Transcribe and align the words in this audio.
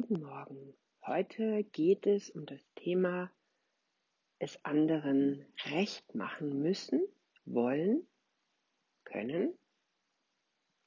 Guten 0.00 0.22
Morgen. 0.22 0.74
Heute 1.04 1.64
geht 1.64 2.06
es 2.06 2.30
um 2.30 2.46
das 2.46 2.60
Thema 2.76 3.32
es 4.38 4.64
anderen 4.64 5.44
recht 5.64 6.14
machen 6.14 6.62
müssen, 6.62 7.02
wollen, 7.44 8.06
können 9.02 9.58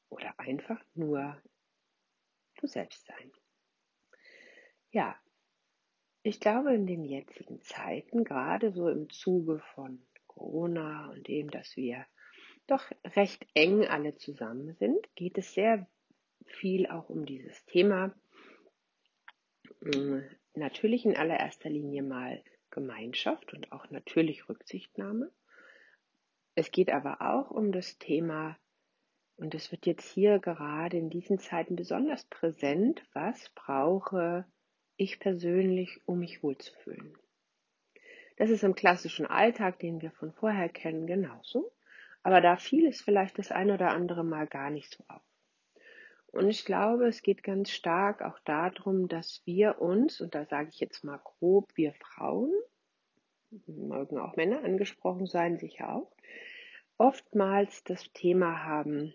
oder 0.08 0.40
einfach 0.40 0.82
nur 0.94 1.36
du 2.62 2.68
selbst 2.68 3.06
sein. 3.06 3.34
Ja, 4.92 5.20
ich 6.24 6.40
glaube 6.40 6.74
in 6.74 6.88
den 6.88 7.04
jetzigen 7.04 7.62
Zeiten, 7.64 8.24
gerade 8.24 8.72
so 8.72 8.88
im 8.88 9.10
Zuge 9.10 9.60
von 9.76 10.08
Corona 10.26 11.10
und 11.10 11.28
dem, 11.28 11.52
dass 11.52 11.76
wir 11.76 12.06
doch 12.66 12.90
recht 13.04 13.46
eng 13.56 13.86
alle 13.86 14.16
zusammen 14.16 14.74
sind, 14.76 15.14
geht 15.16 15.38
es 15.38 15.54
sehr 15.54 15.86
viel 16.46 16.88
auch 16.88 17.10
um 17.10 17.26
dieses 17.26 17.66
Thema. 17.66 18.16
Hm, 19.84 20.24
natürlich 20.54 21.06
in 21.06 21.16
allererster 21.16 21.70
Linie 21.70 22.04
mal 22.04 22.44
Gemeinschaft 22.70 23.54
und 23.54 23.72
auch 23.72 23.90
natürlich 23.90 24.48
Rücksichtnahme. 24.48 25.32
Es 26.56 26.72
geht 26.72 26.92
aber 26.92 27.22
auch 27.22 27.52
um 27.52 27.72
das 27.72 27.98
Thema, 27.98 28.58
und 29.38 29.56
es 29.56 29.72
wird 29.72 29.88
jetzt 29.88 30.12
hier 30.14 30.38
gerade 30.38 30.98
in 30.98 31.10
diesen 31.10 31.40
Zeiten 31.40 31.76
besonders 31.76 32.26
präsent, 32.26 33.04
was 33.14 33.50
brauche 33.56 34.46
ich 34.98 35.20
persönlich, 35.20 36.00
um 36.06 36.20
mich 36.20 36.44
wohlzufühlen. 36.44 37.18
Das 38.38 38.52
ist 38.52 38.64
im 38.64 38.76
klassischen 38.76 39.26
Alltag, 39.26 39.80
den 39.80 40.02
wir 40.02 40.12
von 40.12 40.32
vorher 40.32 40.70
kennen, 40.70 41.08
genauso. 41.08 41.72
Aber 42.22 42.40
da 42.40 42.56
fiel 42.56 42.86
es 42.86 43.02
vielleicht 43.02 43.40
das 43.40 43.52
ein 43.52 43.72
oder 43.72 43.90
andere 43.90 44.24
Mal 44.24 44.46
gar 44.46 44.70
nicht 44.70 44.92
so 44.92 45.04
auf. 45.08 45.24
Und 46.32 46.50
ich 46.50 46.64
glaube, 46.64 47.08
es 47.08 47.22
geht 47.22 47.44
ganz 47.44 47.72
stark 47.72 48.22
auch 48.22 48.40
darum, 48.40 49.08
dass 49.10 49.42
wir 49.46 49.82
uns, 49.82 50.22
und 50.22 50.34
da 50.34 50.46
sage 50.46 50.70
ich 50.70 50.80
jetzt 50.80 51.04
mal 51.04 51.18
grob, 51.18 51.72
wir 51.76 51.94
Frauen, 51.94 52.54
mögen 53.68 54.18
auch 54.18 54.38
Männer 54.38 54.64
angesprochen 54.64 55.28
sein, 55.28 55.58
sicher 55.58 55.94
auch, 55.94 56.12
oftmals 56.98 57.84
das 57.84 58.12
Thema 58.14 58.64
haben, 58.64 59.14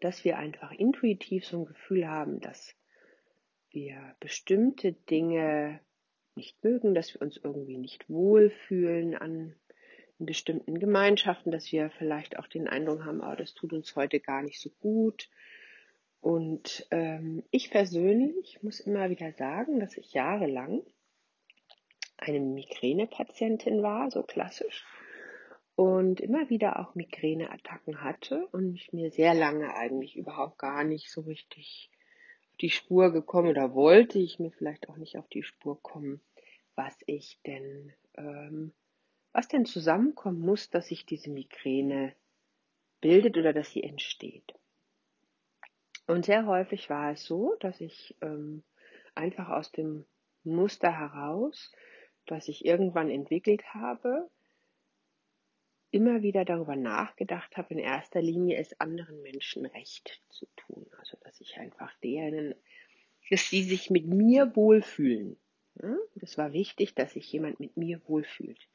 dass 0.00 0.24
wir 0.24 0.38
einfach 0.38 0.72
intuitiv 0.72 1.44
so 1.46 1.58
ein 1.58 1.66
Gefühl 1.66 2.08
haben, 2.08 2.40
dass 2.40 2.74
wir 3.70 4.16
bestimmte 4.20 4.92
Dinge 4.92 5.80
nicht 6.34 6.62
mögen, 6.64 6.94
dass 6.94 7.12
wir 7.12 7.20
uns 7.20 7.36
irgendwie 7.36 7.76
nicht 7.76 8.08
wohlfühlen 8.08 9.14
an 9.14 9.54
in 10.18 10.24
bestimmten 10.24 10.78
Gemeinschaften, 10.78 11.50
dass 11.50 11.70
wir 11.72 11.90
vielleicht 11.90 12.38
auch 12.38 12.46
den 12.46 12.68
Eindruck 12.68 13.04
haben, 13.04 13.20
oh, 13.20 13.34
das 13.34 13.52
tut 13.52 13.74
uns 13.74 13.94
heute 13.96 14.20
gar 14.20 14.42
nicht 14.42 14.58
so 14.58 14.70
gut 14.80 15.28
und 16.20 16.86
ähm, 16.90 17.44
ich 17.50 17.70
persönlich 17.70 18.62
muss 18.62 18.80
immer 18.80 19.10
wieder 19.10 19.32
sagen, 19.32 19.80
dass 19.80 19.96
ich 19.96 20.12
jahrelang 20.12 20.82
eine 22.18 22.40
Migränepatientin 22.40 23.82
war, 23.82 24.10
so 24.10 24.22
klassisch, 24.22 24.84
und 25.76 26.20
immer 26.20 26.48
wieder 26.48 26.80
auch 26.80 26.94
Migräneattacken 26.94 28.02
hatte 28.02 28.46
und 28.48 28.74
ich 28.74 28.92
mir 28.92 29.10
sehr 29.10 29.34
lange 29.34 29.74
eigentlich 29.76 30.16
überhaupt 30.16 30.58
gar 30.58 30.84
nicht 30.84 31.10
so 31.10 31.20
richtig 31.20 31.90
auf 32.50 32.56
die 32.56 32.70
Spur 32.70 33.12
gekommen 33.12 33.50
oder 33.50 33.74
wollte 33.74 34.18
ich 34.18 34.38
mir 34.38 34.50
vielleicht 34.50 34.88
auch 34.88 34.96
nicht 34.96 35.18
auf 35.18 35.28
die 35.28 35.42
Spur 35.42 35.80
kommen, 35.82 36.22
was 36.74 36.96
ich 37.06 37.38
denn, 37.46 37.92
ähm, 38.14 38.72
was 39.32 39.48
denn 39.48 39.66
zusammenkommen 39.66 40.40
muss, 40.40 40.70
dass 40.70 40.88
sich 40.88 41.04
diese 41.04 41.30
Migräne 41.30 42.14
bildet 43.02 43.36
oder 43.36 43.52
dass 43.52 43.70
sie 43.70 43.82
entsteht. 43.82 44.54
Und 46.06 46.24
sehr 46.24 46.46
häufig 46.46 46.88
war 46.88 47.12
es 47.12 47.24
so, 47.24 47.56
dass 47.60 47.80
ich 47.80 48.16
ähm, 48.20 48.62
einfach 49.14 49.48
aus 49.48 49.72
dem 49.72 50.04
Muster 50.44 50.96
heraus, 50.96 51.72
das 52.26 52.48
ich 52.48 52.64
irgendwann 52.64 53.10
entwickelt 53.10 53.74
habe, 53.74 54.30
immer 55.90 56.22
wieder 56.22 56.44
darüber 56.44 56.76
nachgedacht 56.76 57.56
habe, 57.56 57.74
in 57.74 57.78
erster 57.78 58.20
Linie 58.20 58.58
es 58.58 58.78
anderen 58.80 59.22
Menschen 59.22 59.66
recht 59.66 60.22
zu 60.28 60.46
tun. 60.56 60.86
Also 60.98 61.16
dass 61.22 61.40
ich 61.40 61.58
einfach 61.58 61.92
deren, 62.00 62.54
dass 63.30 63.48
sie 63.48 63.62
sich 63.62 63.90
mit 63.90 64.06
mir 64.06 64.54
wohlfühlen. 64.54 65.36
Ja? 65.82 65.96
Das 66.16 66.38
war 66.38 66.52
wichtig, 66.52 66.94
dass 66.94 67.12
sich 67.12 67.32
jemand 67.32 67.60
mit 67.60 67.76
mir 67.76 68.00
wohlfühlt. 68.06 68.68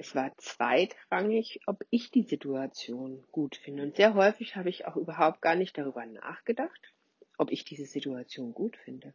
Es 0.00 0.14
war 0.14 0.32
zweitrangig, 0.38 1.60
ob 1.66 1.84
ich 1.90 2.10
die 2.10 2.22
Situation 2.22 3.22
gut 3.32 3.56
finde. 3.56 3.82
Und 3.82 3.96
sehr 3.96 4.14
häufig 4.14 4.56
habe 4.56 4.70
ich 4.70 4.86
auch 4.86 4.96
überhaupt 4.96 5.42
gar 5.42 5.56
nicht 5.56 5.76
darüber 5.76 6.06
nachgedacht, 6.06 6.94
ob 7.36 7.52
ich 7.52 7.66
diese 7.66 7.84
Situation 7.84 8.54
gut 8.54 8.78
finde, 8.78 9.12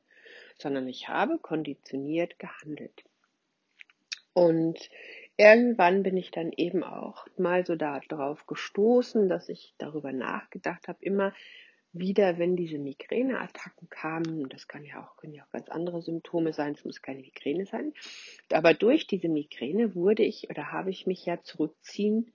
sondern 0.59 0.87
ich 0.87 1.07
habe 1.07 1.39
konditioniert 1.39 2.37
gehandelt. 2.37 3.03
Und 4.33 4.91
irgendwann 5.37 6.03
bin 6.03 6.17
ich 6.17 6.29
dann 6.29 6.51
eben 6.51 6.83
auch 6.83 7.25
mal 7.35 7.65
so 7.65 7.75
darauf 7.75 8.45
gestoßen, 8.45 9.27
dass 9.27 9.49
ich 9.49 9.73
darüber 9.79 10.13
nachgedacht 10.13 10.87
habe, 10.87 11.03
immer 11.03 11.33
wieder, 11.97 12.37
wenn 12.37 12.55
diese 12.55 12.77
Migräneattacken 12.77 13.89
kamen, 13.89 14.49
das 14.49 14.67
kann 14.67 14.83
ja 14.83 15.03
auch, 15.03 15.17
können 15.17 15.33
ja 15.33 15.43
auch 15.43 15.51
ganz 15.51 15.69
andere 15.69 16.01
Symptome 16.01 16.53
sein, 16.53 16.73
es 16.73 16.85
muss 16.85 17.01
keine 17.01 17.21
Migräne 17.21 17.65
sein, 17.65 17.93
aber 18.51 18.73
durch 18.73 19.07
diese 19.07 19.29
Migräne 19.29 19.95
wurde 19.95 20.23
ich 20.23 20.49
oder 20.49 20.71
habe 20.71 20.89
ich 20.89 21.07
mich 21.07 21.25
ja 21.25 21.41
zurückziehen 21.41 22.31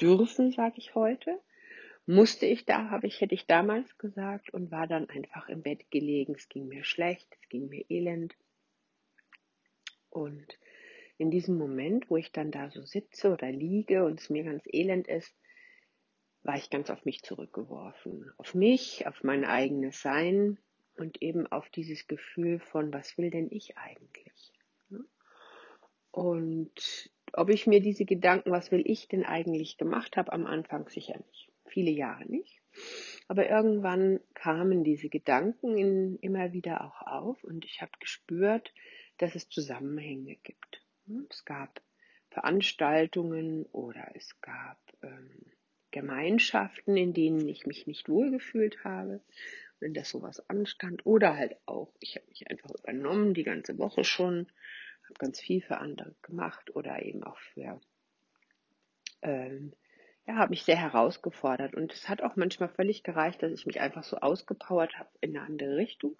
dürfen, 0.00 0.52
sage 0.52 0.74
ich 0.78 0.94
heute, 0.94 1.38
musste 2.06 2.46
ich 2.46 2.64
da, 2.64 2.90
habe 2.90 3.06
ich, 3.06 3.20
hätte 3.20 3.34
ich 3.34 3.46
damals 3.46 3.96
gesagt 3.98 4.52
und 4.52 4.70
war 4.70 4.86
dann 4.86 5.08
einfach 5.08 5.48
im 5.48 5.62
Bett 5.62 5.90
gelegen, 5.90 6.34
es 6.36 6.48
ging 6.48 6.66
mir 6.68 6.84
schlecht, 6.84 7.28
es 7.40 7.48
ging 7.48 7.68
mir 7.68 7.84
elend. 7.88 8.34
Und 10.10 10.58
in 11.18 11.30
diesem 11.30 11.56
Moment, 11.56 12.10
wo 12.10 12.16
ich 12.16 12.32
dann 12.32 12.50
da 12.50 12.70
so 12.70 12.84
sitze 12.84 13.32
oder 13.32 13.50
liege 13.52 14.04
und 14.04 14.20
es 14.20 14.30
mir 14.30 14.42
ganz 14.42 14.64
elend 14.66 15.06
ist, 15.06 15.32
war 16.42 16.56
ich 16.56 16.70
ganz 16.70 16.90
auf 16.90 17.04
mich 17.04 17.22
zurückgeworfen. 17.22 18.32
Auf 18.36 18.54
mich, 18.54 19.06
auf 19.06 19.22
mein 19.22 19.44
eigenes 19.44 20.02
Sein 20.02 20.58
und 20.96 21.22
eben 21.22 21.46
auf 21.46 21.68
dieses 21.70 22.06
Gefühl 22.06 22.58
von, 22.58 22.92
was 22.92 23.16
will 23.16 23.30
denn 23.30 23.48
ich 23.50 23.76
eigentlich? 23.78 24.52
Und 26.12 27.10
ob 27.32 27.48
ich 27.48 27.66
mir 27.66 27.80
diese 27.80 28.04
Gedanken, 28.04 28.50
was 28.50 28.70
will 28.70 28.82
ich 28.84 29.08
denn 29.08 29.24
eigentlich 29.24 29.78
gemacht 29.78 30.16
habe, 30.16 30.32
am 30.32 30.46
Anfang 30.46 30.88
sicher 30.88 31.16
nicht. 31.16 31.48
Viele 31.66 31.90
Jahre 31.90 32.26
nicht. 32.26 32.60
Aber 33.28 33.48
irgendwann 33.48 34.20
kamen 34.34 34.84
diese 34.84 35.08
Gedanken 35.08 35.78
in, 35.78 36.18
immer 36.18 36.52
wieder 36.52 36.84
auch 36.84 37.00
auf 37.06 37.42
und 37.44 37.64
ich 37.64 37.80
habe 37.80 37.92
gespürt, 37.98 38.72
dass 39.18 39.34
es 39.34 39.48
Zusammenhänge 39.48 40.36
gibt. 40.42 40.82
Es 41.30 41.44
gab 41.46 41.80
Veranstaltungen 42.30 43.64
oder 43.72 44.10
es 44.14 44.38
gab 44.42 44.78
ähm, 45.02 45.31
Gemeinschaften, 45.92 46.96
in 46.96 47.12
denen 47.12 47.46
ich 47.48 47.66
mich 47.66 47.86
nicht 47.86 48.08
wohlgefühlt 48.08 48.82
habe, 48.82 49.20
wenn 49.78 49.94
das 49.94 50.10
sowas 50.10 50.48
anstand. 50.48 51.06
Oder 51.06 51.36
halt 51.36 51.56
auch, 51.66 51.92
ich 52.00 52.16
habe 52.16 52.26
mich 52.28 52.50
einfach 52.50 52.70
übernommen, 52.70 53.34
die 53.34 53.44
ganze 53.44 53.78
Woche 53.78 54.02
schon, 54.02 54.48
habe 55.04 55.14
ganz 55.18 55.40
viel 55.40 55.60
für 55.60 55.78
andere 55.78 56.14
gemacht 56.22 56.74
oder 56.74 57.02
eben 57.02 57.22
auch 57.22 57.38
für, 57.38 57.80
ähm, 59.22 59.72
ja, 60.26 60.36
habe 60.36 60.50
mich 60.50 60.64
sehr 60.64 60.76
herausgefordert. 60.76 61.74
Und 61.74 61.92
es 61.92 62.08
hat 62.08 62.22
auch 62.22 62.36
manchmal 62.36 62.68
völlig 62.68 63.02
gereicht, 63.02 63.42
dass 63.42 63.52
ich 63.52 63.66
mich 63.66 63.80
einfach 63.80 64.02
so 64.02 64.16
ausgepowert 64.16 64.98
habe 64.98 65.10
in 65.20 65.36
eine 65.36 65.46
andere 65.46 65.76
Richtung, 65.76 66.16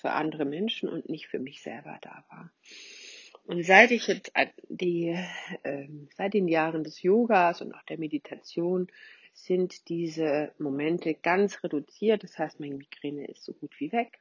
für 0.00 0.10
andere 0.10 0.44
Menschen 0.44 0.88
und 0.88 1.08
nicht 1.08 1.28
für 1.28 1.38
mich 1.38 1.62
selber 1.62 1.96
da 2.02 2.24
war. 2.28 2.50
Und 3.44 3.62
seit 3.62 3.92
ich 3.92 4.08
jetzt 4.08 4.32
die, 4.76 5.16
äh, 5.62 5.88
seit 6.16 6.34
den 6.34 6.48
Jahren 6.48 6.84
des 6.84 7.02
Yogas 7.02 7.60
und 7.62 7.74
auch 7.74 7.82
der 7.82 7.98
Meditation 7.98 8.88
sind 9.32 9.88
diese 9.88 10.52
Momente 10.58 11.14
ganz 11.14 11.62
reduziert. 11.62 12.22
Das 12.22 12.38
heißt, 12.38 12.60
meine 12.60 12.76
Migräne 12.76 13.26
ist 13.26 13.44
so 13.44 13.52
gut 13.52 13.78
wie 13.78 13.92
weg. 13.92 14.18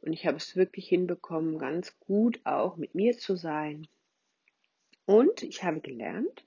Und 0.00 0.12
ich 0.12 0.26
habe 0.26 0.36
es 0.36 0.56
wirklich 0.56 0.88
hinbekommen, 0.88 1.58
ganz 1.58 1.98
gut 2.00 2.40
auch 2.44 2.76
mit 2.76 2.94
mir 2.94 3.16
zu 3.16 3.36
sein. 3.36 3.86
Und 5.06 5.42
ich 5.42 5.62
habe 5.62 5.80
gelernt, 5.80 6.44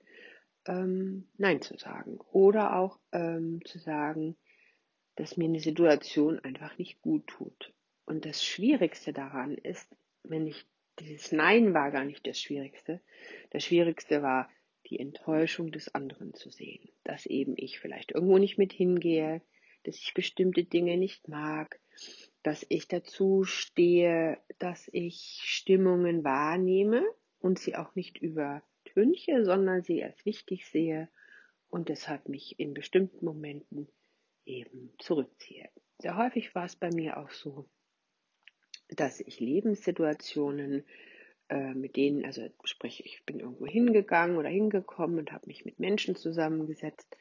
ähm, 0.65 1.27
Nein 1.37 1.61
zu 1.61 1.77
sagen. 1.77 2.19
Oder 2.31 2.75
auch 2.75 2.99
ähm, 3.13 3.63
zu 3.65 3.79
sagen, 3.79 4.35
dass 5.15 5.37
mir 5.37 5.45
eine 5.45 5.61
Situation 5.61 6.39
einfach 6.39 6.77
nicht 6.77 7.01
gut 7.01 7.27
tut. 7.27 7.73
Und 8.05 8.25
das 8.25 8.43
Schwierigste 8.43 9.13
daran 9.13 9.57
ist, 9.57 9.87
wenn 10.23 10.47
ich 10.47 10.65
dieses 10.99 11.31
Nein 11.31 11.73
war 11.73 11.91
gar 11.91 12.05
nicht 12.05 12.25
das 12.25 12.39
Schwierigste. 12.39 13.01
Das 13.51 13.63
Schwierigste 13.63 14.21
war, 14.21 14.49
die 14.87 14.99
Enttäuschung 14.99 15.71
des 15.71 15.93
anderen 15.93 16.33
zu 16.33 16.49
sehen. 16.49 16.89
Dass 17.03 17.25
eben 17.25 17.53
ich 17.57 17.79
vielleicht 17.79 18.11
irgendwo 18.11 18.37
nicht 18.37 18.57
mit 18.57 18.71
hingehe, 18.73 19.41
dass 19.83 19.97
ich 19.97 20.13
bestimmte 20.13 20.63
Dinge 20.63 20.97
nicht 20.97 21.27
mag, 21.27 21.79
dass 22.43 22.65
ich 22.69 22.87
dazu 22.87 23.43
stehe, 23.43 24.37
dass 24.59 24.89
ich 24.91 25.39
Stimmungen 25.43 26.23
wahrnehme 26.23 27.03
und 27.39 27.59
sie 27.59 27.75
auch 27.75 27.95
nicht 27.95 28.17
übertünche, 28.17 29.43
sondern 29.45 29.83
sie 29.83 30.03
als 30.03 30.25
wichtig 30.25 30.65
sehe 30.67 31.09
und 31.69 31.89
deshalb 31.89 32.29
mich 32.29 32.59
in 32.59 32.73
bestimmten 32.73 33.25
Momenten 33.25 33.87
eben 34.45 34.93
zurückziehe. 34.99 35.69
Sehr 35.99 36.17
häufig 36.17 36.53
war 36.55 36.65
es 36.65 36.75
bei 36.75 36.89
mir 36.91 37.17
auch 37.17 37.31
so, 37.31 37.67
dass 38.89 39.19
ich 39.19 39.39
Lebenssituationen 39.39 40.83
äh, 41.49 41.73
mit 41.73 41.95
denen, 41.95 42.25
also 42.25 42.49
sprich, 42.63 43.05
ich 43.05 43.23
bin 43.25 43.39
irgendwo 43.39 43.67
hingegangen 43.67 44.37
oder 44.37 44.49
hingekommen 44.49 45.19
und 45.19 45.31
habe 45.31 45.47
mich 45.47 45.65
mit 45.65 45.79
Menschen 45.79 46.15
zusammengesetzt 46.15 47.15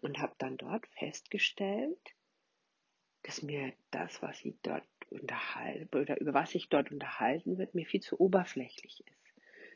und 0.00 0.18
habe 0.18 0.34
dann 0.38 0.56
dort 0.56 0.86
festgestellt, 0.98 1.98
dass 3.22 3.42
mir 3.42 3.72
das, 3.90 4.22
was 4.22 4.42
ich 4.44 4.54
dort 4.62 4.84
unterhalten 5.10 5.96
oder 5.96 6.20
über 6.20 6.34
was 6.34 6.54
ich 6.54 6.68
dort 6.68 6.90
unterhalten 6.90 7.58
wird, 7.58 7.74
mir 7.74 7.86
viel 7.86 8.00
zu 8.00 8.20
oberflächlich 8.20 9.04
ist. 9.06 9.34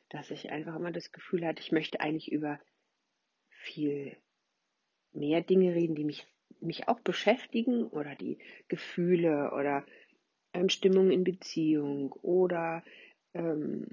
Dass 0.08 0.31
ich 0.31 0.50
einfach 0.50 0.76
immer 0.76 0.93
das 0.93 1.12
Gefühl 1.12 1.46
hatte, 1.46 1.61
ich 1.61 1.73
möchte 1.73 2.00
eigentlich 2.00 2.31
über 2.31 2.61
viel 3.49 4.17
mehr 5.12 5.43
Dinge 5.43 5.75
reden, 5.75 5.94
die 5.94 6.05
mich, 6.05 6.26
mich 6.61 6.88
auch 6.88 7.00
beschäftigen 7.00 7.87
oder 7.87 8.14
die 8.14 8.38
Gefühle 8.69 9.52
oder 9.52 9.85
ähm, 10.52 10.69
Stimmung 10.69 11.10
in 11.10 11.25
Beziehung 11.25 12.12
oder 12.22 12.82
ähm, 13.34 13.87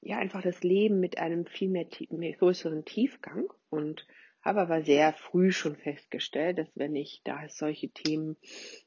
ja 0.00 0.18
einfach 0.18 0.42
das 0.42 0.62
Leben 0.62 1.00
mit 1.00 1.18
einem 1.18 1.46
viel 1.46 1.68
mehr, 1.68 1.86
mehr 2.10 2.32
größeren 2.32 2.84
Tiefgang. 2.84 3.52
Und 3.68 4.06
habe 4.46 4.60
aber 4.60 4.82
sehr 4.82 5.12
früh 5.12 5.50
schon 5.50 5.76
festgestellt, 5.76 6.58
dass 6.58 6.68
wenn 6.76 6.94
ich 6.94 7.20
da 7.24 7.48
solche 7.48 7.88
Themen 7.88 8.36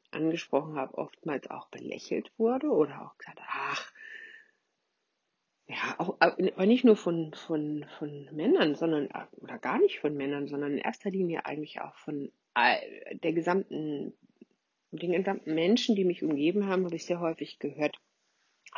angesprochen 0.09 0.75
habe, 0.75 0.97
oftmals 0.97 1.49
auch 1.51 1.67
belächelt 1.67 2.31
wurde 2.37 2.67
oder 2.69 3.01
auch 3.01 3.17
gesagt, 3.17 3.39
ach, 3.45 3.91
ja, 5.67 5.95
auch, 5.99 6.15
aber 6.19 6.65
nicht 6.65 6.85
nur 6.85 6.95
von, 6.95 7.33
von, 7.33 7.85
von 7.99 8.29
Männern, 8.31 8.73
sondern, 8.75 9.09
oder 9.37 9.59
gar 9.59 9.79
nicht 9.79 9.99
von 9.99 10.15
Männern, 10.15 10.47
sondern 10.47 10.71
in 10.71 10.77
erster 10.79 11.11
Linie 11.11 11.45
eigentlich 11.45 11.81
auch 11.81 11.95
von 11.95 12.31
der 12.55 13.33
gesamten, 13.33 14.13
den 14.91 15.11
gesamten 15.11 15.53
Menschen, 15.53 15.95
die 15.95 16.05
mich 16.05 16.23
umgeben 16.23 16.67
haben, 16.67 16.85
habe 16.85 16.95
ich 16.95 17.05
sehr 17.05 17.19
häufig 17.19 17.59
gehört, 17.59 17.97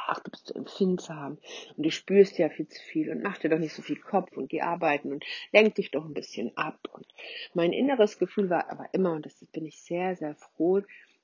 ach, 0.07 0.19
du 0.21 0.31
bist 0.31 0.47
so 0.47 0.53
empfindsam 0.53 1.37
und 1.75 1.85
du 1.85 1.91
spürst 1.91 2.37
ja 2.37 2.49
viel 2.49 2.67
zu 2.67 2.81
viel 2.81 3.09
und 3.11 3.21
mach 3.21 3.37
dir 3.37 3.49
doch 3.49 3.59
nicht 3.59 3.73
so 3.73 3.81
viel 3.81 3.97
Kopf 3.97 4.35
und 4.37 4.49
geh 4.49 4.61
arbeiten 4.61 5.11
und 5.11 5.25
lenk 5.51 5.75
dich 5.75 5.91
doch 5.91 6.05
ein 6.05 6.13
bisschen 6.13 6.55
ab. 6.57 6.79
Und 6.91 7.07
mein 7.53 7.73
inneres 7.73 8.17
Gefühl 8.17 8.49
war 8.49 8.69
aber 8.69 8.89
immer, 8.93 9.13
und 9.13 9.25
das 9.25 9.35
bin 9.51 9.65
ich 9.65 9.81
sehr, 9.81 10.15
sehr 10.15 10.35
froh, 10.35 10.81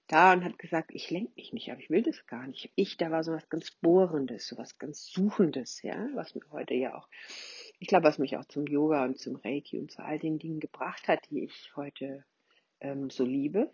da 0.08 0.32
und 0.32 0.44
hat 0.46 0.58
gesagt, 0.58 0.92
ich 0.94 1.12
lenke 1.12 1.34
mich 1.36 1.52
nicht, 1.52 1.70
aber 1.70 1.82
ich 1.82 1.90
will 1.90 2.02
das 2.02 2.26
gar 2.28 2.48
nicht. 2.48 2.72
Ich, 2.76 2.96
da 2.96 3.12
war 3.12 3.24
so 3.24 3.34
was 3.34 3.50
ganz 3.50 3.72
Bohrendes, 3.72 4.48
so 4.48 4.58
was 4.58 4.78
ganz 4.78 5.06
Suchendes, 5.06 5.82
ja, 5.82 6.08
was 6.14 6.34
mir 6.34 6.42
heute 6.52 6.76
ja 6.76 6.96
auch, 6.96 7.10
ich 7.80 7.88
glaube, 7.88 8.06
was 8.06 8.18
mich 8.18 8.38
auch 8.38 8.46
zum 8.46 8.66
Yoga 8.68 9.04
und 9.04 9.20
zum 9.20 9.36
Reiki 9.36 9.78
und 9.78 9.92
zu 9.92 10.02
all 10.02 10.18
den 10.18 10.40
Dingen 10.40 10.62
gebracht 10.62 11.08
hat, 11.10 11.20
die 11.30 11.44
ich 11.44 11.74
heute 11.76 12.24
ähm, 12.80 13.10
so 13.10 13.26
liebe. 13.26 13.70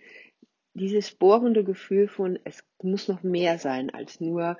Dieses 0.73 1.11
bohrende 1.11 1.63
Gefühl 1.63 2.07
von, 2.07 2.39
es 2.43 2.63
muss 2.81 3.07
noch 3.07 3.23
mehr 3.23 3.59
sein 3.59 3.89
als 3.91 4.19
nur 4.19 4.57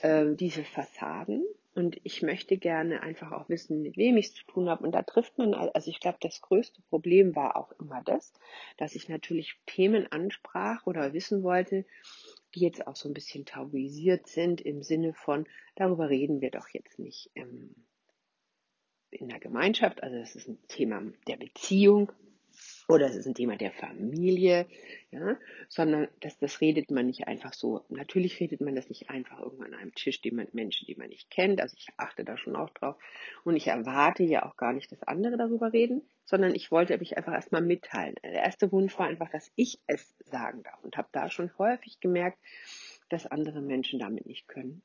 äh, 0.00 0.34
diese 0.34 0.64
Fassaden. 0.64 1.44
Und 1.74 1.98
ich 2.02 2.20
möchte 2.20 2.58
gerne 2.58 3.02
einfach 3.02 3.32
auch 3.32 3.48
wissen, 3.48 3.80
mit 3.80 3.96
wem 3.96 4.18
ich 4.18 4.26
es 4.26 4.34
zu 4.34 4.44
tun 4.44 4.68
habe. 4.68 4.84
Und 4.84 4.92
da 4.92 5.02
trifft 5.02 5.38
man, 5.38 5.54
also 5.54 5.90
ich 5.90 6.00
glaube, 6.00 6.18
das 6.20 6.42
größte 6.42 6.82
Problem 6.90 7.34
war 7.34 7.56
auch 7.56 7.72
immer 7.80 8.02
das, 8.04 8.34
dass 8.76 8.94
ich 8.94 9.08
natürlich 9.08 9.54
Themen 9.64 10.10
ansprach 10.12 10.86
oder 10.86 11.14
wissen 11.14 11.42
wollte, 11.42 11.86
die 12.54 12.60
jetzt 12.60 12.86
auch 12.86 12.96
so 12.96 13.08
ein 13.08 13.14
bisschen 13.14 13.46
tabuisiert 13.46 14.26
sind 14.26 14.60
im 14.60 14.82
Sinne 14.82 15.14
von, 15.14 15.46
darüber 15.74 16.10
reden 16.10 16.42
wir 16.42 16.50
doch 16.50 16.68
jetzt 16.68 16.98
nicht 16.98 17.30
ähm, 17.34 17.74
in 19.10 19.28
der 19.28 19.40
Gemeinschaft. 19.40 20.02
Also 20.02 20.18
das 20.18 20.36
ist 20.36 20.48
ein 20.48 20.58
Thema 20.68 21.02
der 21.26 21.36
Beziehung 21.36 22.12
oder 22.92 23.06
es 23.06 23.16
ist 23.16 23.26
ein 23.26 23.34
Thema 23.34 23.56
der 23.56 23.72
Familie, 23.72 24.66
ja, 25.10 25.38
sondern 25.68 26.08
das, 26.20 26.38
das 26.38 26.60
redet 26.60 26.90
man 26.90 27.06
nicht 27.06 27.26
einfach 27.26 27.54
so. 27.54 27.84
Natürlich 27.88 28.38
redet 28.38 28.60
man 28.60 28.74
das 28.74 28.90
nicht 28.90 29.08
einfach 29.08 29.40
irgendwann 29.40 29.72
an 29.72 29.80
einem 29.80 29.94
Tisch, 29.94 30.20
die 30.20 30.30
man, 30.30 30.46
Menschen, 30.52 30.86
die 30.86 30.94
man 30.94 31.08
nicht 31.08 31.30
kennt. 31.30 31.62
Also 31.62 31.74
ich 31.78 31.88
achte 31.96 32.22
da 32.22 32.36
schon 32.36 32.54
auch 32.54 32.68
drauf. 32.70 32.96
Und 33.44 33.56
ich 33.56 33.68
erwarte 33.68 34.24
ja 34.24 34.44
auch 34.44 34.58
gar 34.58 34.74
nicht, 34.74 34.92
dass 34.92 35.02
andere 35.04 35.38
darüber 35.38 35.72
reden, 35.72 36.02
sondern 36.26 36.54
ich 36.54 36.70
wollte 36.70 36.98
mich 36.98 37.16
einfach 37.16 37.32
erstmal 37.32 37.62
mitteilen. 37.62 38.14
Der 38.22 38.44
erste 38.44 38.70
Wunsch 38.72 38.98
war 38.98 39.06
einfach, 39.06 39.30
dass 39.30 39.50
ich 39.56 39.80
es 39.86 40.14
sagen 40.30 40.62
darf 40.62 40.84
und 40.84 40.98
habe 40.98 41.08
da 41.12 41.30
schon 41.30 41.50
häufig 41.56 41.98
gemerkt, 42.00 42.38
dass 43.08 43.26
andere 43.26 43.62
Menschen 43.62 44.00
damit 44.00 44.26
nicht 44.26 44.48
können. 44.48 44.82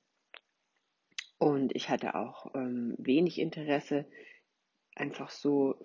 Und 1.40 1.76
ich 1.76 1.90
hatte 1.90 2.16
auch 2.16 2.56
ähm, 2.56 2.96
wenig 2.98 3.38
Interesse, 3.38 4.06
einfach 4.96 5.30
so 5.30 5.76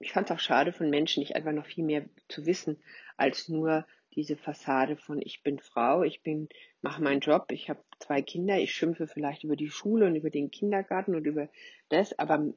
ich 0.00 0.12
fand 0.12 0.28
es 0.28 0.36
auch 0.36 0.40
schade 0.40 0.72
von 0.72 0.90
Menschen, 0.90 1.20
nicht 1.20 1.36
einfach 1.36 1.52
noch 1.52 1.66
viel 1.66 1.84
mehr 1.84 2.04
zu 2.28 2.46
wissen, 2.46 2.82
als 3.16 3.48
nur 3.48 3.86
diese 4.14 4.36
Fassade 4.36 4.96
von 4.96 5.20
ich 5.22 5.42
bin 5.42 5.60
Frau, 5.60 6.02
ich 6.02 6.22
bin, 6.22 6.48
mache 6.82 7.02
meinen 7.02 7.20
Job, 7.20 7.52
ich 7.52 7.70
habe 7.70 7.84
zwei 8.00 8.22
Kinder, 8.22 8.58
ich 8.58 8.72
schimpfe 8.72 9.06
vielleicht 9.06 9.44
über 9.44 9.56
die 9.56 9.70
Schule 9.70 10.06
und 10.06 10.16
über 10.16 10.30
den 10.30 10.50
Kindergarten 10.50 11.14
und 11.14 11.26
über 11.26 11.48
das, 11.90 12.18
aber 12.18 12.52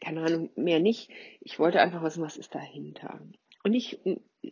keine 0.00 0.22
Ahnung, 0.22 0.50
mehr 0.56 0.80
nicht. 0.80 1.10
Ich 1.40 1.58
wollte 1.58 1.80
einfach 1.80 2.02
wissen, 2.02 2.22
was 2.22 2.36
ist 2.36 2.54
dahinter. 2.54 3.20
Und 3.64 3.74
ich 3.74 3.98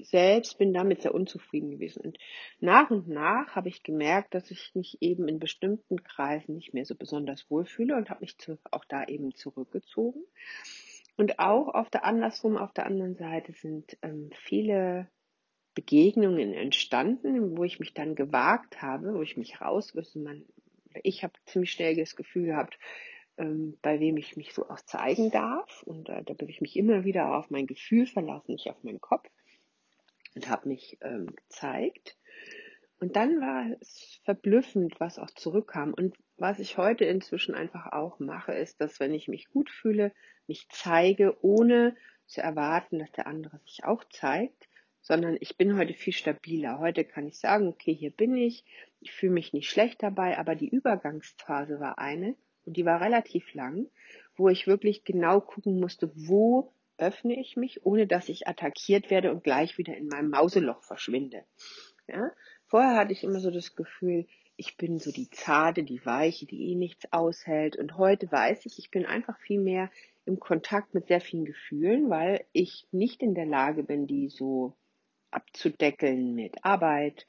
selbst 0.00 0.58
bin 0.58 0.72
damit 0.72 1.02
sehr 1.02 1.14
unzufrieden 1.14 1.70
gewesen. 1.70 2.00
Und 2.02 2.18
nach 2.58 2.90
und 2.90 3.08
nach 3.08 3.54
habe 3.54 3.68
ich 3.68 3.82
gemerkt, 3.82 4.34
dass 4.34 4.50
ich 4.50 4.72
mich 4.74 4.98
eben 5.00 5.28
in 5.28 5.38
bestimmten 5.38 6.02
Kreisen 6.02 6.56
nicht 6.56 6.74
mehr 6.74 6.84
so 6.84 6.94
besonders 6.96 7.48
wohlfühle 7.50 7.94
und 7.94 8.10
habe 8.10 8.22
mich 8.22 8.38
zu, 8.38 8.58
auch 8.70 8.84
da 8.84 9.04
eben 9.04 9.34
zurückgezogen. 9.34 10.24
Und 11.16 11.38
auch 11.38 11.68
auf 11.68 11.90
der 11.90 12.04
andersrum, 12.04 12.56
auf 12.56 12.72
der 12.72 12.86
anderen 12.86 13.14
Seite 13.14 13.52
sind 13.52 13.96
ähm, 14.02 14.30
viele 14.34 15.08
Begegnungen 15.74 16.52
entstanden, 16.52 17.56
wo 17.56 17.64
ich 17.64 17.78
mich 17.78 17.94
dann 17.94 18.14
gewagt 18.14 18.82
habe, 18.82 19.14
wo 19.14 19.22
ich 19.22 19.36
mich 19.36 19.60
rauswüsste. 19.60 20.18
Man, 20.18 20.44
ich 21.02 21.22
habe 21.22 21.34
ziemlich 21.46 21.72
schnell 21.72 21.96
das 21.96 22.16
Gefühl 22.16 22.46
gehabt, 22.46 22.78
ähm, 23.36 23.78
bei 23.82 24.00
wem 24.00 24.16
ich 24.16 24.36
mich 24.36 24.52
so 24.52 24.68
auch 24.68 24.80
zeigen 24.80 25.30
darf. 25.30 25.82
Und 25.84 26.08
äh, 26.08 26.22
da 26.22 26.34
habe 26.34 26.50
ich 26.50 26.60
mich 26.60 26.76
immer 26.76 27.04
wieder 27.04 27.36
auf 27.36 27.50
mein 27.50 27.66
Gefühl 27.66 28.06
verlassen, 28.06 28.52
nicht 28.52 28.70
auf 28.70 28.82
meinen 28.82 29.00
Kopf. 29.00 29.28
Und 30.34 30.48
habe 30.48 30.68
mich 30.68 30.98
ähm, 31.00 31.26
gezeigt. 31.26 32.16
Und 32.98 33.16
dann 33.16 33.40
war 33.40 33.66
es 33.80 34.20
verblüffend, 34.24 34.98
was 34.98 35.18
auch 35.18 35.30
zurückkam. 35.30 35.94
Und 35.94 36.16
was 36.36 36.58
ich 36.58 36.78
heute 36.78 37.04
inzwischen 37.04 37.54
einfach 37.54 37.92
auch 37.92 38.18
mache, 38.18 38.52
ist, 38.52 38.80
dass 38.80 39.00
wenn 39.00 39.14
ich 39.14 39.28
mich 39.28 39.50
gut 39.50 39.70
fühle, 39.70 40.12
mich 40.46 40.66
zeige, 40.70 41.36
ohne 41.44 41.96
zu 42.26 42.40
erwarten, 42.40 42.98
dass 42.98 43.12
der 43.12 43.26
andere 43.26 43.58
sich 43.58 43.84
auch 43.84 44.04
zeigt, 44.04 44.68
sondern 45.00 45.36
ich 45.40 45.56
bin 45.56 45.76
heute 45.76 45.94
viel 45.94 46.14
stabiler. 46.14 46.78
Heute 46.78 47.04
kann 47.04 47.26
ich 47.26 47.38
sagen, 47.38 47.68
okay, 47.68 47.94
hier 47.94 48.10
bin 48.10 48.36
ich, 48.36 48.64
ich 49.00 49.12
fühle 49.12 49.32
mich 49.32 49.52
nicht 49.52 49.68
schlecht 49.68 50.02
dabei, 50.02 50.38
aber 50.38 50.54
die 50.54 50.68
Übergangsphase 50.68 51.78
war 51.78 51.98
eine 51.98 52.34
und 52.64 52.76
die 52.76 52.86
war 52.86 53.00
relativ 53.00 53.52
lang, 53.54 53.86
wo 54.36 54.48
ich 54.48 54.66
wirklich 54.66 55.04
genau 55.04 55.40
gucken 55.40 55.78
musste, 55.78 56.10
wo 56.14 56.72
öffne 56.96 57.38
ich 57.38 57.56
mich, 57.56 57.84
ohne 57.84 58.06
dass 58.06 58.28
ich 58.28 58.48
attackiert 58.48 59.10
werde 59.10 59.30
und 59.30 59.44
gleich 59.44 59.78
wieder 59.78 59.96
in 59.96 60.08
meinem 60.08 60.30
Mauseloch 60.30 60.82
verschwinde. 60.82 61.44
Ja? 62.06 62.30
Vorher 62.66 62.96
hatte 62.96 63.12
ich 63.12 63.24
immer 63.24 63.40
so 63.40 63.50
das 63.50 63.76
Gefühl, 63.76 64.26
ich 64.56 64.76
bin 64.76 64.98
so 64.98 65.10
die 65.10 65.30
Zarte, 65.30 65.82
die 65.82 66.04
Weiche, 66.06 66.46
die 66.46 66.70
eh 66.70 66.74
nichts 66.74 67.12
aushält. 67.12 67.76
Und 67.76 67.96
heute 67.96 68.30
weiß 68.30 68.66
ich, 68.66 68.78
ich 68.78 68.90
bin 68.90 69.06
einfach 69.06 69.38
viel 69.40 69.60
mehr 69.60 69.90
im 70.26 70.38
Kontakt 70.40 70.94
mit 70.94 71.08
sehr 71.08 71.20
vielen 71.20 71.44
Gefühlen, 71.44 72.08
weil 72.10 72.44
ich 72.52 72.86
nicht 72.92 73.22
in 73.22 73.34
der 73.34 73.46
Lage 73.46 73.82
bin, 73.82 74.06
die 74.06 74.28
so 74.28 74.74
abzudeckeln 75.30 76.34
mit 76.34 76.64
Arbeit, 76.64 77.26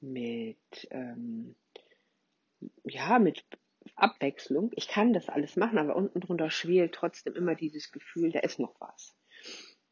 mit 0.00 0.58
ähm, 0.90 1.54
ja, 2.84 3.18
mit 3.18 3.44
Abwechslung. 3.94 4.70
Ich 4.74 4.88
kann 4.88 5.12
das 5.12 5.28
alles 5.28 5.56
machen, 5.56 5.78
aber 5.78 5.96
unten 5.96 6.20
drunter 6.20 6.50
schwelt 6.50 6.92
trotzdem 6.92 7.34
immer 7.34 7.54
dieses 7.54 7.92
Gefühl, 7.92 8.32
da 8.32 8.40
ist 8.40 8.58
noch 8.58 8.74
was. 8.80 9.14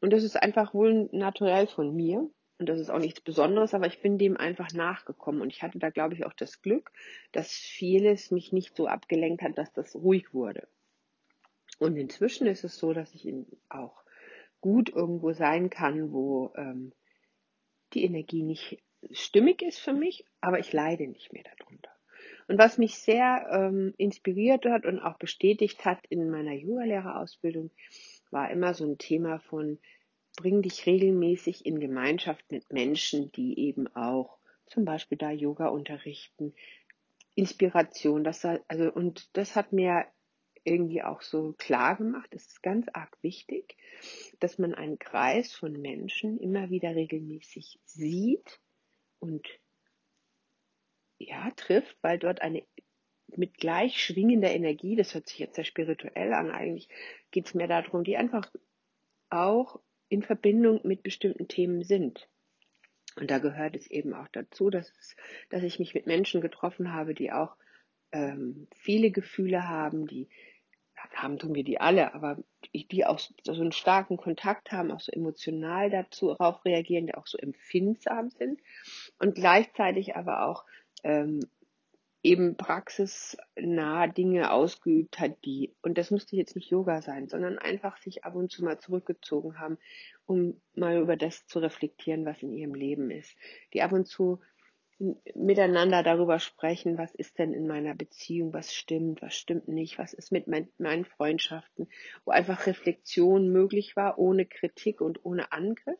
Und 0.01 0.11
das 0.11 0.23
ist 0.23 0.35
einfach 0.35 0.73
wohl 0.73 1.09
naturell 1.11 1.67
von 1.67 1.95
mir. 1.95 2.29
Und 2.63 2.69
das 2.69 2.79
ist 2.79 2.89
auch 2.89 2.99
nichts 2.99 3.19
Besonderes, 3.19 3.73
aber 3.73 3.87
ich 3.87 4.01
bin 4.01 4.17
dem 4.17 4.37
einfach 4.37 4.71
nachgekommen. 4.71 5.41
Und 5.41 5.49
ich 5.49 5.63
hatte 5.63 5.79
da, 5.79 5.89
glaube 5.89 6.13
ich, 6.13 6.25
auch 6.25 6.31
das 6.31 6.61
Glück, 6.61 6.93
dass 7.33 7.51
vieles 7.51 8.31
mich 8.31 8.53
nicht 8.53 8.73
so 8.77 8.87
abgelenkt 8.87 9.41
hat, 9.41 9.57
dass 9.57 9.73
das 9.73 9.93
ruhig 9.95 10.33
wurde. 10.33 10.65
Und 11.79 11.97
inzwischen 11.97 12.47
ist 12.47 12.63
es 12.63 12.77
so, 12.77 12.93
dass 12.93 13.13
ich 13.15 13.27
auch 13.67 14.01
gut 14.61 14.87
irgendwo 14.87 15.33
sein 15.33 15.69
kann, 15.69 16.13
wo 16.13 16.53
ähm, 16.55 16.93
die 17.91 18.05
Energie 18.05 18.43
nicht 18.43 18.81
stimmig 19.11 19.61
ist 19.61 19.79
für 19.79 19.91
mich, 19.91 20.23
aber 20.39 20.59
ich 20.59 20.71
leide 20.71 21.05
nicht 21.05 21.33
mehr 21.33 21.43
darunter. 21.57 21.91
Und 22.47 22.59
was 22.59 22.77
mich 22.77 22.95
sehr 22.95 23.45
ähm, 23.51 23.93
inspiriert 23.97 24.63
hat 24.63 24.85
und 24.85 25.01
auch 25.01 25.17
bestätigt 25.17 25.83
hat 25.83 25.99
in 26.07 26.29
meiner 26.29 26.53
Yoga-Lehrerausbildung, 26.53 27.71
war 28.31 28.49
immer 28.51 28.73
so 28.73 28.85
ein 28.85 28.97
Thema 28.97 29.39
von 29.39 29.79
bring 30.35 30.61
dich 30.61 30.85
regelmäßig 30.85 31.65
in 31.65 31.79
Gemeinschaft 31.79 32.51
mit 32.51 32.71
Menschen, 32.71 33.31
die 33.31 33.59
eben 33.59 33.87
auch 33.95 34.37
zum 34.65 34.85
Beispiel 34.85 35.17
da 35.17 35.31
Yoga 35.31 35.67
unterrichten, 35.67 36.53
Inspiration, 37.35 38.23
das 38.23 38.45
also 38.45 38.91
und 38.91 39.29
das 39.33 39.55
hat 39.55 39.73
mir 39.73 40.05
irgendwie 40.63 41.03
auch 41.03 41.21
so 41.21 41.53
klar 41.57 41.97
gemacht, 41.97 42.29
es 42.31 42.47
ist 42.47 42.63
ganz 42.63 42.87
arg 42.93 43.17
wichtig, 43.21 43.75
dass 44.39 44.57
man 44.57 44.73
einen 44.73 44.97
Kreis 44.97 45.53
von 45.53 45.73
Menschen 45.73 46.39
immer 46.39 46.69
wieder 46.69 46.95
regelmäßig 46.95 47.79
sieht 47.85 48.59
und 49.19 49.47
ja, 51.17 51.51
trifft, 51.51 51.97
weil 52.01 52.19
dort 52.19 52.41
eine 52.41 52.63
mit 53.35 53.57
gleich 53.57 54.01
schwingender 54.01 54.51
Energie, 54.51 54.95
das 54.95 55.13
hört 55.13 55.27
sich 55.27 55.39
jetzt 55.39 55.55
sehr 55.55 55.63
spirituell 55.63 56.33
an, 56.33 56.51
eigentlich 56.51 56.87
geht 57.31 57.47
es 57.47 57.53
mir 57.53 57.67
darum, 57.67 58.03
die 58.03 58.15
einfach 58.15 58.49
auch 59.29 59.79
in 60.13 60.21
Verbindung 60.21 60.79
mit 60.83 61.01
bestimmten 61.01 61.47
Themen 61.47 61.83
sind. 61.83 62.29
Und 63.15 63.31
da 63.31 63.39
gehört 63.39 63.75
es 63.75 63.89
eben 63.89 64.13
auch 64.13 64.27
dazu, 64.31 64.69
dass, 64.69 64.91
es, 64.99 65.15
dass 65.49 65.63
ich 65.63 65.79
mich 65.79 65.95
mit 65.95 66.05
Menschen 66.05 66.39
getroffen 66.39 66.93
habe, 66.93 67.15
die 67.15 67.31
auch 67.31 67.55
ähm, 68.11 68.67
viele 68.75 69.09
Gefühle 69.09 69.67
haben, 69.67 70.05
die 70.05 70.29
haben 71.15 71.37
tun 71.37 71.53
wir 71.53 71.63
die 71.63 71.81
alle, 71.81 72.13
aber 72.13 72.37
die, 72.73 72.87
die 72.87 73.05
auch 73.05 73.19
so 73.19 73.51
einen 73.51 73.71
starken 73.71 74.17
Kontakt 74.17 74.71
haben, 74.71 74.91
auch 74.91 75.01
so 75.01 75.11
emotional 75.11 75.89
dazu 75.89 76.27
darauf 76.27 76.63
reagieren, 76.63 77.07
die 77.07 77.15
auch 77.15 77.27
so 77.27 77.37
empfindsam 77.39 78.29
sind 78.29 78.61
und 79.19 79.35
gleichzeitig 79.35 80.15
aber 80.15 80.45
auch 80.45 80.63
ähm, 81.03 81.41
eben 82.23 82.55
praxisnah 82.55 84.07
Dinge 84.07 84.51
ausgeübt 84.51 85.19
hat, 85.19 85.43
die, 85.43 85.75
und 85.81 85.97
das 85.97 86.09
musste 86.09 86.37
jetzt 86.37 86.55
nicht 86.55 86.71
Yoga 86.71 87.01
sein, 87.01 87.27
sondern 87.27 87.59
einfach 87.59 87.97
sich 87.97 88.23
ab 88.23 88.35
und 88.35 88.49
zu 88.49 88.63
mal 88.63 88.79
zurückgezogen 88.79 89.59
haben, 89.59 89.77
um 90.25 90.61
mal 90.73 91.01
über 91.01 91.17
das 91.17 91.45
zu 91.47 91.59
reflektieren, 91.59 92.25
was 92.25 92.41
in 92.41 92.53
ihrem 92.53 92.73
Leben 92.73 93.11
ist. 93.11 93.35
Die 93.73 93.81
ab 93.81 93.91
und 93.91 94.07
zu 94.07 94.39
miteinander 95.35 96.03
darüber 96.03 96.39
sprechen, 96.39 96.97
was 96.97 97.13
ist 97.13 97.37
denn 97.39 97.53
in 97.53 97.67
meiner 97.67 97.93
Beziehung, 97.95 98.53
was 98.53 98.73
stimmt, 98.73 99.21
was 99.21 99.35
stimmt 99.35 99.67
nicht, 99.67 99.97
was 99.97 100.13
ist 100.13 100.31
mit 100.31 100.47
mein, 100.47 100.69
meinen 100.77 101.03
Freundschaften, 101.03 101.89
wo 102.25 102.31
einfach 102.31 102.67
Reflexion 102.67 103.49
möglich 103.49 103.95
war, 103.95 104.17
ohne 104.17 104.45
Kritik 104.45 105.01
und 105.01 105.25
ohne 105.25 105.51
Angriff. 105.51 105.99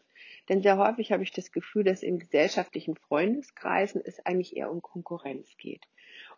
Denn 0.50 0.62
sehr 0.62 0.78
häufig 0.78 1.12
habe 1.12 1.24
ich 1.24 1.32
das 1.32 1.52
Gefühl, 1.52 1.84
dass 1.84 2.04
in 2.04 2.20
gesellschaftlichen 2.20 2.96
Freundeskreisen 2.96 4.02
es 4.04 4.26
eigentlich 4.26 4.56
eher 4.58 4.72
um 4.72 4.82
Konkurrenz 4.82 5.48
geht 5.58 5.88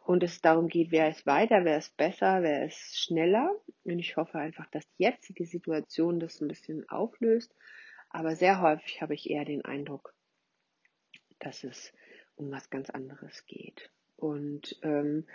und 0.05 0.21
es 0.21 0.39
darum 0.39 0.67
geht, 0.67 0.91
wer 0.91 1.09
ist 1.09 1.25
weiter, 1.25 1.65
wer 1.65 1.77
ist 1.77 1.97
besser, 1.97 2.43
wer 2.43 2.65
ist 2.65 2.99
schneller. 2.99 3.49
Und 3.83 3.99
ich 3.99 4.17
hoffe 4.17 4.37
einfach, 4.37 4.67
dass 4.67 4.87
die 4.91 5.03
jetzige 5.03 5.45
Situation 5.45 6.19
das 6.19 6.39
ein 6.41 6.47
bisschen 6.47 6.87
auflöst. 6.89 7.53
Aber 8.09 8.35
sehr 8.35 8.61
häufig 8.61 9.01
habe 9.01 9.15
ich 9.15 9.29
eher 9.29 9.45
den 9.45 9.65
Eindruck, 9.65 10.13
dass 11.39 11.63
es 11.63 11.91
um 12.35 12.51
was 12.51 12.69
ganz 12.69 12.91
anderes 12.91 13.45
geht. 13.47 13.89
Und 14.15 14.77
ähm, 14.83 15.25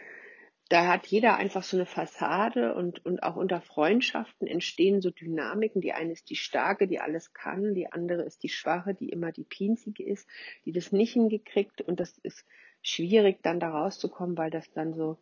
da 0.70 0.86
hat 0.86 1.08
jeder 1.08 1.36
einfach 1.36 1.64
so 1.64 1.76
eine 1.76 1.84
Fassade 1.84 2.74
und, 2.76 3.04
und 3.04 3.24
auch 3.24 3.34
unter 3.34 3.60
Freundschaften 3.60 4.46
entstehen 4.46 5.02
so 5.02 5.10
Dynamiken. 5.10 5.80
Die 5.80 5.92
eine 5.92 6.12
ist 6.12 6.30
die 6.30 6.36
starke, 6.36 6.86
die 6.86 7.00
alles 7.00 7.32
kann, 7.32 7.74
die 7.74 7.92
andere 7.92 8.22
ist 8.22 8.44
die 8.44 8.48
schwache, 8.48 8.94
die 8.94 9.08
immer 9.08 9.32
die 9.32 9.42
pinzige 9.42 10.04
ist, 10.04 10.28
die 10.64 10.70
das 10.70 10.92
nicht 10.92 11.12
hingekriegt 11.12 11.82
und 11.82 11.98
das 11.98 12.16
ist 12.18 12.46
schwierig 12.82 13.42
dann 13.42 13.58
da 13.58 13.70
rauszukommen, 13.70 14.38
weil 14.38 14.50
das 14.50 14.70
dann 14.72 14.94
so, 14.94 15.18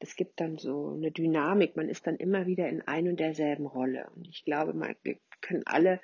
es 0.00 0.16
gibt 0.16 0.40
dann 0.40 0.58
so 0.58 0.94
eine 0.96 1.12
Dynamik, 1.12 1.76
man 1.76 1.88
ist 1.88 2.08
dann 2.08 2.16
immer 2.16 2.46
wieder 2.46 2.68
in 2.68 2.82
ein 2.82 3.06
und 3.06 3.20
derselben 3.20 3.66
Rolle. 3.66 4.10
Und 4.16 4.26
ich 4.26 4.44
glaube, 4.44 4.74
man, 4.74 4.96
wir 5.04 5.18
können 5.40 5.62
alle 5.66 6.00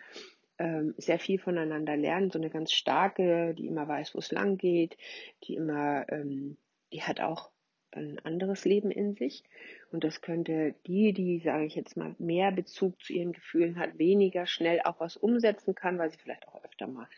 ähm, 0.58 0.94
sehr 0.96 1.18
viel 1.18 1.40
voneinander 1.40 1.96
lernen. 1.96 2.30
So 2.30 2.38
eine 2.38 2.50
ganz 2.50 2.70
starke, 2.70 3.52
die 3.54 3.66
immer 3.66 3.88
weiß, 3.88 4.14
wo 4.14 4.20
es 4.20 4.30
lang 4.30 4.58
geht, 4.58 4.96
die 5.42 5.56
immer, 5.56 6.06
ähm, 6.08 6.56
die 6.92 7.02
hat 7.02 7.20
auch 7.20 7.50
ein 7.96 8.18
anderes 8.20 8.64
Leben 8.64 8.90
in 8.90 9.14
sich. 9.14 9.42
Und 9.90 10.04
das 10.04 10.20
könnte 10.20 10.74
die, 10.86 11.12
die, 11.12 11.40
sage 11.40 11.64
ich 11.64 11.74
jetzt 11.74 11.96
mal, 11.96 12.14
mehr 12.18 12.52
Bezug 12.52 13.02
zu 13.02 13.12
ihren 13.12 13.32
Gefühlen 13.32 13.78
hat, 13.78 13.98
weniger 13.98 14.46
schnell 14.46 14.80
auch 14.84 15.00
was 15.00 15.16
umsetzen 15.16 15.74
kann, 15.74 15.98
weil 15.98 16.10
sie 16.10 16.18
vielleicht 16.18 16.46
auch 16.48 16.62
öfter 16.64 16.86
mal 16.86 17.08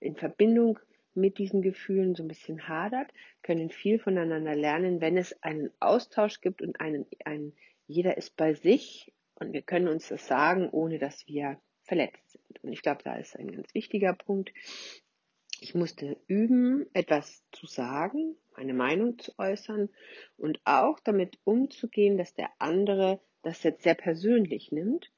in 0.00 0.16
Verbindung 0.16 0.78
mit 1.14 1.38
diesen 1.38 1.62
Gefühlen 1.62 2.14
so 2.14 2.22
ein 2.22 2.28
bisschen 2.28 2.68
hadert, 2.68 3.12
können 3.42 3.70
viel 3.70 3.98
voneinander 3.98 4.54
lernen, 4.54 5.00
wenn 5.00 5.16
es 5.16 5.42
einen 5.42 5.70
Austausch 5.80 6.40
gibt 6.40 6.62
und 6.62 6.80
einen, 6.80 7.06
einen 7.24 7.54
jeder 7.86 8.16
ist 8.16 8.36
bei 8.36 8.54
sich 8.54 9.12
und 9.34 9.52
wir 9.52 9.62
können 9.62 9.88
uns 9.88 10.08
das 10.08 10.26
sagen, 10.26 10.68
ohne 10.70 10.98
dass 10.98 11.26
wir 11.26 11.60
verletzt 11.82 12.30
sind. 12.30 12.62
Und 12.62 12.72
ich 12.72 12.82
glaube, 12.82 13.02
da 13.02 13.16
ist 13.16 13.36
ein 13.36 13.50
ganz 13.50 13.74
wichtiger 13.74 14.12
Punkt. 14.12 14.52
Ich 15.60 15.74
musste 15.74 16.16
üben, 16.26 16.86
etwas 16.92 17.44
zu 17.52 17.66
sagen, 17.66 18.36
meine 18.56 18.74
Meinung 18.74 19.18
zu 19.18 19.32
äußern 19.38 19.88
und 20.36 20.60
auch 20.64 21.00
damit 21.00 21.38
umzugehen, 21.44 22.16
dass 22.18 22.34
der 22.34 22.50
andere 22.58 23.20
das 23.42 23.62
jetzt 23.62 23.82
sehr 23.82 23.94
persönlich 23.94 24.72
nimmt, 24.72 25.12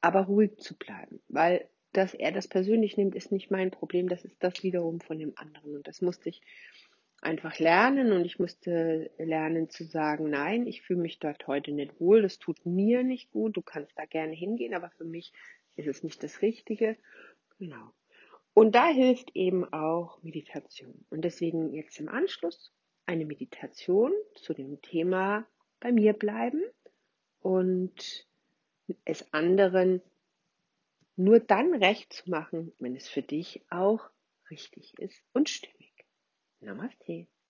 aber 0.00 0.22
ruhig 0.22 0.58
zu 0.58 0.76
bleiben, 0.76 1.20
weil 1.28 1.68
dass 1.92 2.12
er 2.12 2.30
das 2.30 2.46
persönlich 2.46 2.98
nimmt, 2.98 3.14
ist 3.14 3.32
nicht 3.32 3.50
mein 3.50 3.70
Problem, 3.70 4.08
das 4.08 4.22
ist 4.24 4.36
das 4.40 4.62
wiederum 4.62 5.00
von 5.00 5.18
dem 5.18 5.32
anderen. 5.36 5.76
Und 5.76 5.88
das 5.88 6.02
musste 6.02 6.28
ich 6.28 6.42
einfach 7.22 7.58
lernen 7.58 8.12
und 8.12 8.26
ich 8.26 8.38
musste 8.38 9.10
lernen 9.16 9.70
zu 9.70 9.84
sagen, 9.84 10.28
nein, 10.28 10.66
ich 10.66 10.82
fühle 10.82 11.00
mich 11.00 11.18
dort 11.18 11.46
heute 11.46 11.72
nicht 11.72 11.98
wohl, 11.98 12.20
das 12.20 12.38
tut 12.38 12.66
mir 12.66 13.02
nicht 13.02 13.30
gut, 13.30 13.56
du 13.56 13.62
kannst 13.62 13.96
da 13.96 14.04
gerne 14.04 14.34
hingehen, 14.34 14.74
aber 14.74 14.90
für 14.90 15.04
mich 15.04 15.32
ist 15.76 15.88
es 15.88 16.02
nicht 16.02 16.22
das 16.22 16.42
Richtige. 16.42 16.96
Genau. 17.58 17.92
Und 18.56 18.74
da 18.74 18.88
hilft 18.88 19.36
eben 19.36 19.70
auch 19.70 20.22
Meditation. 20.22 21.04
Und 21.10 21.26
deswegen 21.26 21.74
jetzt 21.74 22.00
im 22.00 22.08
Anschluss 22.08 22.72
eine 23.04 23.26
Meditation 23.26 24.14
zu 24.34 24.54
dem 24.54 24.80
Thema 24.80 25.46
bei 25.78 25.92
mir 25.92 26.14
bleiben 26.14 26.64
und 27.40 28.26
es 29.04 29.30
anderen 29.34 30.00
nur 31.16 31.38
dann 31.38 31.74
recht 31.74 32.14
zu 32.14 32.30
machen, 32.30 32.72
wenn 32.78 32.96
es 32.96 33.06
für 33.08 33.20
dich 33.20 33.60
auch 33.68 34.08
richtig 34.48 34.98
ist 35.00 35.22
und 35.34 35.50
stimmig. 35.50 36.06
Namaste. 36.60 37.26